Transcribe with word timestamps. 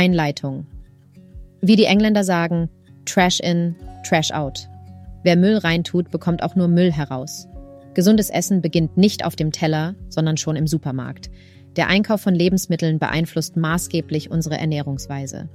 Einleitung. 0.00 0.66
Wie 1.60 1.76
die 1.76 1.84
Engländer 1.84 2.24
sagen, 2.24 2.70
Trash 3.04 3.38
in, 3.38 3.76
Trash 4.08 4.30
out. 4.30 4.66
Wer 5.24 5.36
Müll 5.36 5.58
reintut, 5.58 6.10
bekommt 6.10 6.42
auch 6.42 6.56
nur 6.56 6.68
Müll 6.68 6.90
heraus. 6.90 7.46
Gesundes 7.92 8.30
Essen 8.30 8.62
beginnt 8.62 8.96
nicht 8.96 9.26
auf 9.26 9.36
dem 9.36 9.52
Teller, 9.52 9.96
sondern 10.08 10.38
schon 10.38 10.56
im 10.56 10.66
Supermarkt. 10.66 11.28
Der 11.76 11.88
Einkauf 11.88 12.22
von 12.22 12.34
Lebensmitteln 12.34 12.98
beeinflusst 12.98 13.58
maßgeblich 13.58 14.30
unsere 14.30 14.56
Ernährungsweise. 14.56 15.50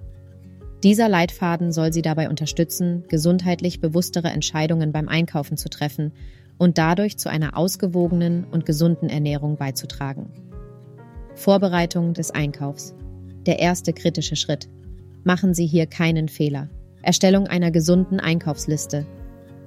Dieser 0.84 1.10
Leitfaden 1.10 1.72
soll 1.72 1.92
Sie 1.92 2.04
dabei 2.04 2.30
unterstützen, 2.30 3.04
gesundheitlich 3.08 3.82
bewusstere 3.82 4.30
Entscheidungen 4.30 4.92
beim 4.92 5.10
Einkaufen 5.10 5.58
zu 5.58 5.70
treffen 5.70 6.12
und 6.60 6.78
dadurch 6.78 7.18
zu 7.18 7.30
einer 7.30 7.58
ausgewogenen 7.58 8.44
und 8.52 8.68
gesunden 8.68 9.10
Ernährung 9.10 9.58
beizutragen. 9.58 10.30
Vorbereitung 11.34 12.14
des 12.14 12.30
Einkaufs. 12.30 12.94
Der 13.46 13.60
erste 13.60 13.94
kritische 13.94 14.36
Schritt. 14.36 14.68
Machen 15.24 15.54
Sie 15.54 15.68
hier 15.68 15.86
keinen 15.86 16.30
Fehler. 16.30 16.68
Erstellung 17.04 17.46
einer 17.46 17.70
gesunden 17.70 18.20
Einkaufsliste. 18.20 19.06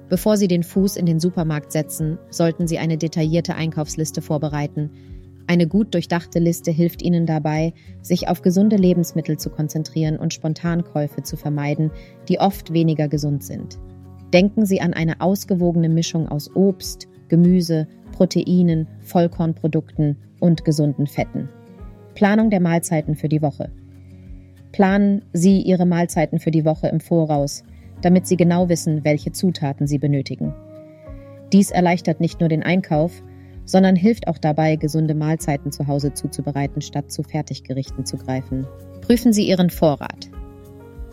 Bevor 0.09 0.35
Sie 0.35 0.49
den 0.49 0.63
Fuß 0.63 0.97
in 0.97 1.05
den 1.05 1.21
Supermarkt 1.21 1.71
setzen, 1.71 2.17
sollten 2.29 2.67
Sie 2.67 2.77
eine 2.77 2.97
detaillierte 2.97 3.55
Einkaufsliste 3.55 4.21
vorbereiten. 4.21 4.89
Eine 5.47 5.65
gut 5.65 5.93
durchdachte 5.93 6.39
Liste 6.39 6.71
hilft 6.71 7.01
Ihnen 7.01 7.25
dabei, 7.25 7.73
sich 8.01 8.27
auf 8.27 8.41
gesunde 8.41 8.75
Lebensmittel 8.75 9.37
zu 9.37 9.49
konzentrieren 9.49 10.17
und 10.17 10.33
Spontankäufe 10.33 11.23
zu 11.23 11.37
vermeiden, 11.37 11.91
die 12.27 12.39
oft 12.39 12.73
weniger 12.73 13.07
gesund 13.07 13.45
sind. 13.45 13.79
Denken 14.33 14.65
Sie 14.65 14.81
an 14.81 14.93
eine 14.93 15.21
ausgewogene 15.21 15.87
Mischung 15.87 16.27
aus 16.27 16.53
Obst, 16.53 17.07
Gemüse, 17.29 17.87
Proteinen, 18.11 18.87
Vollkornprodukten 18.99 20.17
und 20.41 20.65
gesunden 20.65 21.07
Fetten. 21.07 21.47
Planung 22.19 22.49
der 22.49 22.59
Mahlzeiten 22.59 23.15
für 23.15 23.29
die 23.29 23.41
Woche. 23.41 23.71
Planen 24.73 25.23
Sie 25.31 25.61
Ihre 25.61 25.85
Mahlzeiten 25.85 26.41
für 26.41 26.51
die 26.51 26.65
Woche 26.65 26.89
im 26.89 26.99
Voraus, 26.99 27.63
damit 28.01 28.27
Sie 28.27 28.35
genau 28.35 28.67
wissen, 28.67 29.05
welche 29.05 29.31
Zutaten 29.31 29.87
Sie 29.87 29.99
benötigen. 29.99 30.53
Dies 31.53 31.71
erleichtert 31.71 32.19
nicht 32.19 32.41
nur 32.41 32.49
den 32.49 32.61
Einkauf, 32.61 33.23
sondern 33.63 33.95
hilft 33.95 34.27
auch 34.27 34.37
dabei, 34.37 34.75
gesunde 34.75 35.15
Mahlzeiten 35.15 35.71
zu 35.71 35.87
Hause 35.87 36.13
zuzubereiten, 36.13 36.81
statt 36.81 37.09
zu 37.09 37.23
Fertiggerichten 37.23 38.05
zu 38.05 38.17
greifen. 38.17 38.67
Prüfen 38.99 39.31
Sie 39.31 39.47
Ihren 39.47 39.69
Vorrat. 39.69 40.29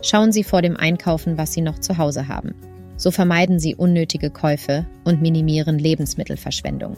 Schauen 0.01 0.33
Sie 0.33 0.43
vor 0.43 0.61
dem 0.61 0.75
Einkaufen, 0.75 1.37
was 1.37 1.53
Sie 1.53 1.61
noch 1.61 1.79
zu 1.79 1.97
Hause 1.97 2.27
haben. 2.27 2.53
So 2.97 3.11
vermeiden 3.11 3.59
Sie 3.59 3.75
unnötige 3.75 4.29
Käufe 4.29 4.85
und 5.05 5.21
minimieren 5.21 5.79
Lebensmittelverschwendung. 5.79 6.97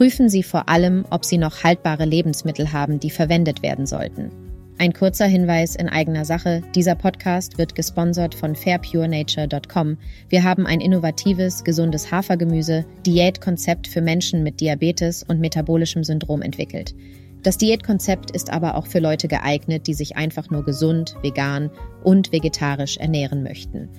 Prüfen 0.00 0.30
Sie 0.30 0.42
vor 0.42 0.70
allem, 0.70 1.04
ob 1.10 1.26
Sie 1.26 1.36
noch 1.36 1.62
haltbare 1.62 2.06
Lebensmittel 2.06 2.72
haben, 2.72 3.00
die 3.00 3.10
verwendet 3.10 3.62
werden 3.62 3.84
sollten. 3.84 4.30
Ein 4.78 4.94
kurzer 4.94 5.26
Hinweis 5.26 5.76
in 5.76 5.90
eigener 5.90 6.24
Sache. 6.24 6.62
Dieser 6.74 6.94
Podcast 6.94 7.58
wird 7.58 7.74
gesponsert 7.74 8.34
von 8.34 8.56
fairpurenature.com. 8.56 9.98
Wir 10.30 10.42
haben 10.42 10.66
ein 10.66 10.80
innovatives, 10.80 11.64
gesundes 11.64 12.10
Hafergemüse, 12.10 12.86
Diätkonzept 13.04 13.88
für 13.88 14.00
Menschen 14.00 14.42
mit 14.42 14.62
Diabetes 14.62 15.22
und 15.22 15.38
metabolischem 15.38 16.02
Syndrom 16.02 16.40
entwickelt. 16.40 16.94
Das 17.42 17.58
Diätkonzept 17.58 18.30
ist 18.30 18.50
aber 18.50 18.76
auch 18.76 18.86
für 18.86 19.00
Leute 19.00 19.28
geeignet, 19.28 19.86
die 19.86 19.92
sich 19.92 20.16
einfach 20.16 20.48
nur 20.48 20.64
gesund, 20.64 21.14
vegan 21.20 21.70
und 22.04 22.32
vegetarisch 22.32 22.96
ernähren 22.96 23.42
möchten. 23.42 23.90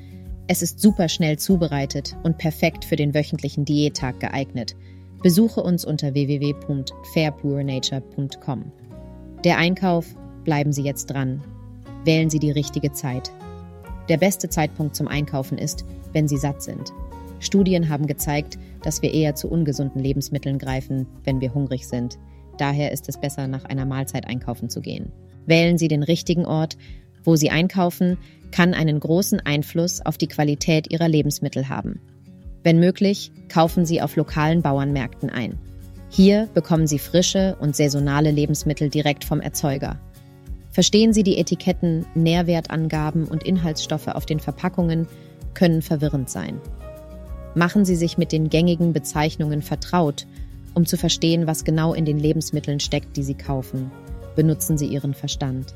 Es 0.48 0.64
ist 0.64 0.80
super 0.80 1.10
schnell 1.10 1.38
zubereitet 1.38 2.18
und 2.24 2.40
perfekt 2.40 2.86
für 2.86 2.96
den 2.96 3.14
wöchentlichen 3.14 3.66
Diättag 3.66 4.20
geeignet. 4.20 4.76
Besuche 5.22 5.62
uns 5.62 5.86
unter 5.86 6.14
www.fairpurenature.com. 6.14 8.72
Der 9.44 9.58
Einkauf 9.58 10.16
Bleiben 10.44 10.74
Sie 10.74 10.82
jetzt 10.82 11.08
dran. 11.08 11.42
Wählen 12.04 12.30
Sie 12.30 12.40
die 12.40 12.52
richtige 12.52 12.92
Zeit. 12.92 13.32
Der 14.10 14.18
beste 14.18 14.50
Zeitpunkt 14.50 14.96
zum 14.96 15.08
Einkaufen 15.08 15.58
ist, 15.58 15.86
wenn 16.14 16.28
Sie 16.28 16.38
satt 16.38 16.64
sind. 16.64 16.92
Studien 17.40 17.90
haben 17.90 18.08
gezeigt, 18.08 18.58
dass 18.84 19.02
wir 19.02 19.14
eher 19.14 19.36
zu 19.36 19.48
ungesunden 19.48 20.02
Lebensmitteln 20.02 20.58
greifen, 20.58 21.06
wenn 21.24 21.42
wir 21.42 21.54
hungrig 21.54 21.88
sind. 21.88 22.18
Daher 22.58 22.92
ist 22.92 23.08
es 23.08 23.20
besser, 23.20 23.48
nach 23.48 23.66
einer 23.66 23.86
Mahlzeit 23.86 24.28
einkaufen 24.28 24.70
zu 24.70 24.82
gehen. 24.82 25.12
Wählen 25.46 25.78
Sie 25.78 25.88
den 25.88 26.04
richtigen 26.04 26.46
Ort. 26.46 26.78
Wo 27.24 27.36
Sie 27.36 27.52
einkaufen, 27.52 28.18
kann 28.52 28.74
einen 28.74 29.00
großen 29.00 29.40
Einfluss 29.40 30.04
auf 30.04 30.18
die 30.18 30.28
Qualität 30.28 30.92
Ihrer 30.92 31.08
Lebensmittel 31.08 31.70
haben. 31.70 32.00
Wenn 32.64 32.80
möglich, 32.80 33.32
kaufen 33.50 33.86
Sie 33.86 34.02
auf 34.02 34.16
lokalen 34.16 34.62
Bauernmärkten 34.62 35.30
ein. 35.30 35.58
Hier 36.10 36.50
bekommen 36.54 36.88
Sie 36.88 37.00
frische 37.00 37.56
und 37.60 37.76
saisonale 37.76 38.32
Lebensmittel 38.32 38.90
direkt 38.90 39.24
vom 39.24 39.40
Erzeuger. 39.40 40.00
Verstehen 40.72 41.14
Sie 41.14 41.24
die 41.24 41.38
Etiketten, 41.38 42.06
Nährwertangaben 42.16 43.26
und 43.26 43.44
Inhaltsstoffe 43.44 44.08
auf 44.08 44.26
den 44.26 44.40
Verpackungen 44.40 45.08
können 45.54 45.82
verwirrend 45.82 46.30
sein. 46.30 46.60
Machen 47.56 47.84
Sie 47.84 47.96
sich 47.96 48.18
mit 48.18 48.32
den 48.32 48.50
gängigen 48.50 48.94
Bezeichnungen 48.94 49.62
vertraut, 49.62 50.26
um 50.74 50.86
zu 50.86 50.98
verstehen, 50.98 51.48
was 51.48 51.66
genau 51.66 51.94
in 51.94 52.06
den 52.06 52.20
Lebensmitteln 52.20 52.80
steckt, 52.80 53.18
die 53.18 53.24
Sie 53.24 53.34
kaufen. 53.34 53.92
Benutzen 54.36 54.78
Sie 54.78 54.88
Ihren 54.88 55.14
Verstand. 55.14 55.74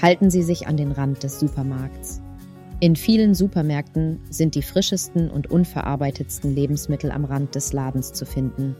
Halten 0.00 0.30
Sie 0.30 0.42
sich 0.42 0.66
an 0.66 0.78
den 0.78 0.92
Rand 0.92 1.22
des 1.22 1.38
Supermarkts. 1.38 2.22
In 2.82 2.96
vielen 2.96 3.34
Supermärkten 3.34 4.20
sind 4.30 4.54
die 4.54 4.62
frischesten 4.62 5.30
und 5.30 5.50
unverarbeitetsten 5.50 6.54
Lebensmittel 6.54 7.10
am 7.10 7.26
Rand 7.26 7.54
des 7.54 7.74
Ladens 7.74 8.14
zu 8.14 8.24
finden. 8.24 8.74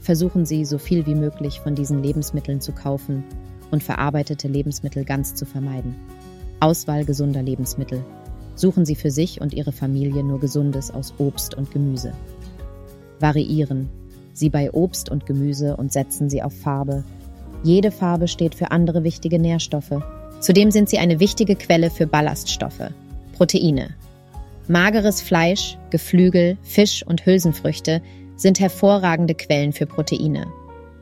Versuchen 0.00 0.46
Sie, 0.46 0.64
so 0.64 0.78
viel 0.78 1.04
wie 1.06 1.16
möglich 1.16 1.58
von 1.58 1.74
diesen 1.74 2.00
Lebensmitteln 2.00 2.60
zu 2.60 2.70
kaufen 2.70 3.24
und 3.72 3.82
verarbeitete 3.82 4.46
Lebensmittel 4.46 5.04
ganz 5.04 5.34
zu 5.34 5.46
vermeiden. 5.46 5.96
Auswahl 6.60 7.04
gesunder 7.04 7.42
Lebensmittel. 7.42 8.04
Suchen 8.54 8.84
Sie 8.84 8.94
für 8.94 9.10
sich 9.10 9.40
und 9.40 9.52
Ihre 9.52 9.72
Familie 9.72 10.22
nur 10.22 10.38
Gesundes 10.38 10.92
aus 10.92 11.14
Obst 11.18 11.54
und 11.54 11.72
Gemüse. 11.72 12.12
Variieren. 13.18 13.88
Sie 14.32 14.48
bei 14.48 14.70
Obst 14.72 15.10
und 15.10 15.26
Gemüse 15.26 15.76
und 15.76 15.92
setzen 15.92 16.30
Sie 16.30 16.40
auf 16.40 16.56
Farbe. 16.56 17.02
Jede 17.64 17.90
Farbe 17.90 18.28
steht 18.28 18.54
für 18.54 18.70
andere 18.70 19.02
wichtige 19.02 19.40
Nährstoffe. 19.40 20.00
Zudem 20.38 20.70
sind 20.70 20.88
sie 20.88 20.98
eine 20.98 21.18
wichtige 21.18 21.56
Quelle 21.56 21.90
für 21.90 22.06
Ballaststoffe. 22.06 22.90
Proteine. 23.40 23.94
Mageres 24.68 25.22
Fleisch, 25.22 25.78
Geflügel, 25.88 26.58
Fisch 26.62 27.02
und 27.06 27.24
Hülsenfrüchte 27.24 28.02
sind 28.36 28.60
hervorragende 28.60 29.34
Quellen 29.34 29.72
für 29.72 29.86
Proteine. 29.86 30.46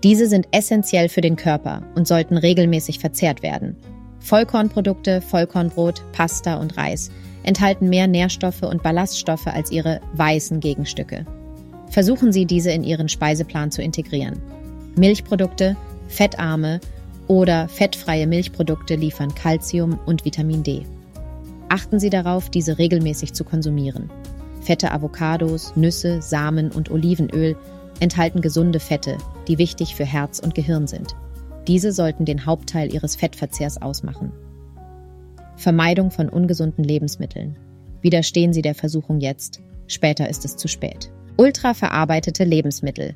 Diese 0.04 0.28
sind 0.28 0.46
essentiell 0.52 1.08
für 1.08 1.20
den 1.20 1.34
Körper 1.34 1.82
und 1.96 2.06
sollten 2.06 2.36
regelmäßig 2.36 3.00
verzehrt 3.00 3.42
werden. 3.42 3.74
Vollkornprodukte, 4.20 5.20
Vollkornbrot, 5.20 6.04
Pasta 6.12 6.60
und 6.60 6.76
Reis 6.76 7.10
enthalten 7.42 7.88
mehr 7.88 8.06
Nährstoffe 8.06 8.62
und 8.62 8.84
Ballaststoffe 8.84 9.48
als 9.48 9.72
ihre 9.72 10.00
weißen 10.14 10.60
Gegenstücke. 10.60 11.26
Versuchen 11.90 12.30
Sie, 12.30 12.46
diese 12.46 12.70
in 12.70 12.84
Ihren 12.84 13.08
Speiseplan 13.08 13.72
zu 13.72 13.82
integrieren. 13.82 14.40
Milchprodukte, 14.94 15.76
fettarme 16.06 16.78
oder 17.26 17.68
fettfreie 17.68 18.28
Milchprodukte 18.28 18.94
liefern 18.94 19.34
Calcium 19.34 19.98
und 20.06 20.24
Vitamin 20.24 20.62
D. 20.62 20.86
Achten 21.68 22.00
Sie 22.00 22.10
darauf, 22.10 22.50
diese 22.50 22.78
regelmäßig 22.78 23.34
zu 23.34 23.44
konsumieren. 23.44 24.10
Fette 24.62 24.92
Avocados, 24.92 25.76
Nüsse, 25.76 26.22
Samen 26.22 26.70
und 26.70 26.90
Olivenöl 26.90 27.56
enthalten 28.00 28.40
gesunde 28.40 28.80
Fette, 28.80 29.18
die 29.48 29.58
wichtig 29.58 29.94
für 29.94 30.04
Herz 30.04 30.38
und 30.38 30.54
Gehirn 30.54 30.86
sind. 30.86 31.14
Diese 31.66 31.92
sollten 31.92 32.24
den 32.24 32.46
Hauptteil 32.46 32.92
ihres 32.92 33.16
Fettverzehrs 33.16 33.80
ausmachen. 33.82 34.32
Vermeidung 35.56 36.10
von 36.10 36.28
ungesunden 36.28 36.84
Lebensmitteln. 36.84 37.56
Widerstehen 38.00 38.52
Sie 38.52 38.62
der 38.62 38.74
Versuchung 38.74 39.20
jetzt, 39.20 39.60
später 39.86 40.28
ist 40.28 40.44
es 40.44 40.56
zu 40.56 40.68
spät. 40.68 41.10
Ultraverarbeitete 41.36 42.44
Lebensmittel. 42.44 43.14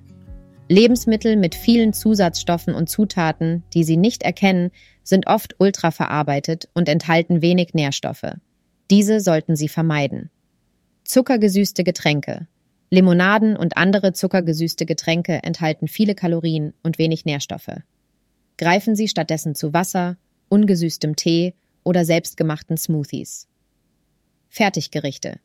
Lebensmittel 0.73 1.37
mit 1.37 1.55
vielen 1.55 1.93
Zusatzstoffen 1.93 2.75
und 2.75 2.89
Zutaten, 2.89 3.63
die 3.75 3.85
Sie 3.85 3.99
nicht 3.99 4.23
erkennen, 4.23 4.71
sind 5.03 5.27
oft 5.27 5.55
ultraverarbeitet 5.59 6.71
und 6.73 6.89
enthalten 6.89 7.43
wenig 7.43 7.75
Nährstoffe. 7.75 8.37
Diese 8.91 9.21
sollten 9.21 9.55
Sie 9.55 9.69
vermeiden. 9.69 10.31
Zuckergesüßte 11.05 11.85
Getränke. 11.85 12.49
Limonaden 12.89 13.55
und 13.55 13.77
andere 13.77 14.15
zuckergesüßte 14.15 14.87
Getränke 14.87 15.43
enthalten 15.43 15.89
viele 15.89 16.15
Kalorien 16.15 16.73
und 16.83 16.99
wenig 16.99 17.27
Nährstoffe. 17.27 17.83
Greifen 18.57 18.97
Sie 18.97 19.09
stattdessen 19.09 19.55
zu 19.55 19.75
Wasser, 19.75 20.17
ungesüßtem 20.49 21.17
Tee 21.17 21.53
oder 21.85 22.07
selbstgemachten 22.07 22.79
Smoothies. 22.79 23.47
Fertiggerichte. 24.49 25.39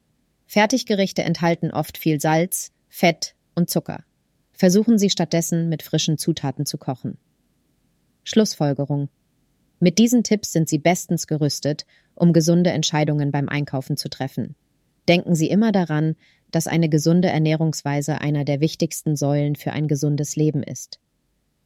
Fertiggerichte 0.45 1.23
enthalten 1.23 1.71
oft 1.71 1.97
viel 1.97 2.21
Salz, 2.21 2.71
Fett 2.87 3.35
und 3.55 3.69
Zucker. 3.69 4.05
Versuchen 4.57 4.97
Sie 4.97 5.11
stattdessen 5.11 5.69
mit 5.69 5.83
frischen 5.83 6.17
Zutaten 6.17 6.65
zu 6.65 6.79
kochen. 6.79 7.19
Schlussfolgerung. 8.23 9.07
Mit 9.79 9.99
diesen 9.99 10.23
Tipps 10.23 10.51
sind 10.51 10.67
Sie 10.67 10.79
bestens 10.79 11.27
gerüstet, 11.27 11.85
um 12.15 12.33
gesunde 12.33 12.71
Entscheidungen 12.71 13.31
beim 13.31 13.47
Einkaufen 13.49 13.97
zu 13.97 14.09
treffen. 14.09 14.55
Denken 15.07 15.35
Sie 15.35 15.47
immer 15.47 15.71
daran, 15.71 16.15
dass 16.49 16.65
eine 16.65 16.89
gesunde 16.89 17.27
Ernährungsweise 17.27 18.19
einer 18.19 18.45
der 18.45 18.59
wichtigsten 18.59 19.15
Säulen 19.15 19.55
für 19.55 19.73
ein 19.73 19.87
gesundes 19.87 20.35
Leben 20.35 20.63
ist. 20.63 20.99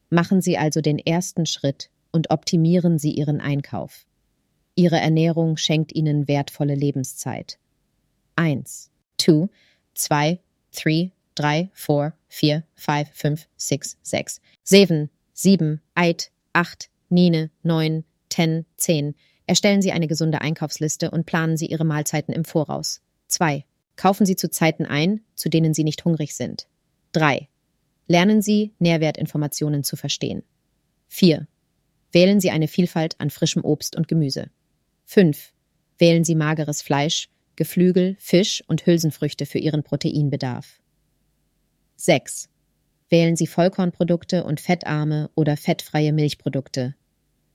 Machen 0.09 0.41
Sie 0.41 0.57
also 0.57 0.81
den 0.81 0.99
ersten 0.99 1.45
Schritt 1.45 1.89
und 2.11 2.29
optimieren 2.29 2.99
Sie 2.99 3.11
Ihren 3.11 3.39
Einkauf. 3.39 4.05
Ihre 4.75 4.99
Ernährung 4.99 5.55
schenkt 5.55 5.95
Ihnen 5.95 6.27
wertvolle 6.27 6.75
Lebenszeit. 6.75 7.57
1, 8.35 8.91
2, 9.17 9.47
2, 9.93 10.39
3, 10.75 11.11
3, 11.41 11.71
4, 11.73 12.13
4, 12.27 12.63
5, 12.75 13.09
5, 13.13 13.47
6, 13.57 13.97
6, 14.03 14.41
7, 14.63 15.09
7, 15.33 15.81
8, 15.95 16.31
8, 16.53 16.89
9, 17.09 17.49
9, 17.63 18.03
10, 18.29 18.65
10. 18.77 19.15
Erstellen 19.47 19.81
Sie 19.81 19.91
eine 19.91 20.07
gesunde 20.07 20.41
Einkaufsliste 20.41 21.09
und 21.09 21.25
planen 21.25 21.57
Sie 21.57 21.65
Ihre 21.65 21.83
Mahlzeiten 21.83 22.31
im 22.31 22.45
Voraus. 22.45 23.01
2. 23.27 23.65
Kaufen 23.95 24.27
Sie 24.27 24.35
zu 24.35 24.51
Zeiten 24.51 24.85
ein, 24.85 25.21
zu 25.33 25.49
denen 25.49 25.73
Sie 25.73 25.83
nicht 25.83 26.05
hungrig 26.05 26.35
sind. 26.35 26.67
3. 27.13 27.49
Lernen 28.07 28.43
Sie, 28.43 28.73
Nährwertinformationen 28.77 29.83
zu 29.83 29.95
verstehen. 29.95 30.43
4. 31.07 31.47
Wählen 32.11 32.39
Sie 32.39 32.51
eine 32.51 32.67
Vielfalt 32.67 33.19
an 33.19 33.31
frischem 33.31 33.65
Obst 33.65 33.95
und 33.95 34.07
Gemüse. 34.07 34.51
5. 35.05 35.53
Wählen 35.97 36.23
Sie 36.23 36.35
mageres 36.35 36.83
Fleisch, 36.83 37.29
Geflügel, 37.55 38.15
Fisch 38.19 38.63
und 38.67 38.85
Hülsenfrüchte 38.85 39.47
für 39.47 39.57
Ihren 39.57 39.81
Proteinbedarf. 39.81 40.81
6. 42.05 42.49
Wählen 43.09 43.35
Sie 43.35 43.45
Vollkornprodukte 43.45 44.43
und 44.43 44.59
fettarme 44.59 45.29
oder 45.35 45.55
fettfreie 45.57 46.13
Milchprodukte. 46.13 46.95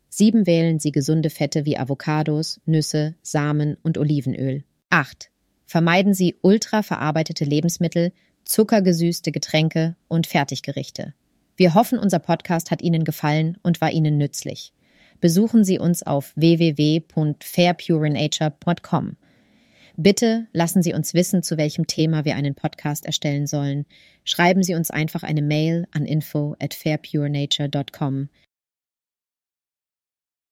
7. 0.09 0.47
Wählen 0.47 0.79
Sie 0.79 0.93
gesunde 0.93 1.31
Fette 1.31 1.65
wie 1.65 1.77
Avocados, 1.77 2.61
Nüsse, 2.65 3.17
Samen 3.23 3.77
und 3.83 3.99
Olivenöl. 3.99 4.63
8. 4.91 5.33
Vermeiden 5.67 6.15
Sie 6.15 6.37
ultraverarbeitete 6.43 7.45
Lebensmittel, 7.45 8.13
zuckergesüßte 8.45 9.33
Getränke 9.33 9.97
und 10.07 10.29
Fertiggerichte. 10.29 11.13
Wir 11.57 11.75
hoffen, 11.75 11.99
unser 11.99 12.21
Podcast 12.21 12.71
hat 12.71 12.83
Ihnen 12.83 13.03
gefallen 13.03 13.59
und 13.63 13.81
war 13.81 13.91
Ihnen 13.91 14.17
nützlich. 14.17 14.73
Besuchen 15.21 15.65
Sie 15.65 15.81
uns 15.81 16.05
auf 16.05 16.33
www.fairpurenature.com. 16.37 19.17
Bitte 19.99 20.47
lassen 20.53 20.83
Sie 20.83 20.93
uns 20.93 21.15
wissen, 21.15 21.43
zu 21.43 21.57
welchem 21.57 21.87
Thema 21.87 22.27
wir 22.27 22.37
einen 22.37 22.55
Podcast 22.55 23.07
erstellen 23.07 23.47
sollen. 23.47 23.87
Schreiben 24.25 24.63
Sie 24.63 24.75
uns 24.75 24.91
einfach 24.91 25.23
eine 25.23 25.41
Mail 25.41 25.87
an 25.91 26.05
info 26.05 26.55
at 26.61 26.75
fairpurenature.com. 26.75 28.29